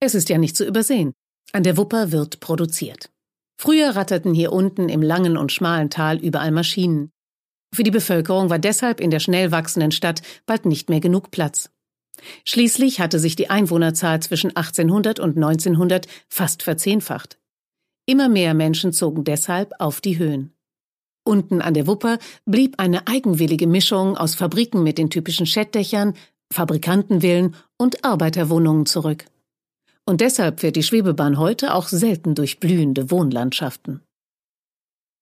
Es 0.00 0.14
ist 0.14 0.28
ja 0.28 0.38
nicht 0.38 0.56
zu 0.56 0.64
übersehen. 0.64 1.12
An 1.52 1.62
der 1.62 1.76
Wupper 1.76 2.12
wird 2.12 2.40
produziert. 2.40 3.10
Früher 3.60 3.96
ratterten 3.96 4.34
hier 4.34 4.52
unten 4.52 4.88
im 4.88 5.02
langen 5.02 5.36
und 5.36 5.50
schmalen 5.50 5.90
Tal 5.90 6.18
überall 6.18 6.52
Maschinen. 6.52 7.10
Für 7.74 7.82
die 7.82 7.90
Bevölkerung 7.90 8.50
war 8.50 8.58
deshalb 8.58 9.00
in 9.00 9.10
der 9.10 9.18
schnell 9.18 9.50
wachsenden 9.50 9.90
Stadt 9.90 10.22
bald 10.46 10.66
nicht 10.66 10.88
mehr 10.88 11.00
genug 11.00 11.30
Platz. 11.30 11.70
Schließlich 12.44 13.00
hatte 13.00 13.18
sich 13.18 13.36
die 13.36 13.50
Einwohnerzahl 13.50 14.20
zwischen 14.20 14.54
1800 14.54 15.20
und 15.20 15.36
1900 15.36 16.06
fast 16.28 16.62
verzehnfacht. 16.62 17.38
Immer 18.06 18.28
mehr 18.28 18.54
Menschen 18.54 18.92
zogen 18.92 19.24
deshalb 19.24 19.72
auf 19.78 20.00
die 20.00 20.18
Höhen. 20.18 20.52
Unten 21.24 21.60
an 21.60 21.74
der 21.74 21.86
Wupper 21.86 22.18
blieb 22.46 22.76
eine 22.78 23.06
eigenwillige 23.06 23.66
Mischung 23.66 24.16
aus 24.16 24.34
Fabriken 24.34 24.82
mit 24.82 24.96
den 24.96 25.10
typischen 25.10 25.44
Schettdächern, 25.44 26.14
Fabrikantenvillen 26.50 27.54
und 27.76 28.04
Arbeiterwohnungen 28.04 28.86
zurück. 28.86 29.26
Und 30.08 30.22
deshalb 30.22 30.60
fährt 30.60 30.76
die 30.76 30.82
Schwebebahn 30.82 31.36
heute 31.36 31.74
auch 31.74 31.86
selten 31.86 32.34
durch 32.34 32.60
blühende 32.60 33.10
Wohnlandschaften. 33.10 34.00